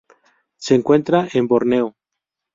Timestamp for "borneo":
1.47-1.93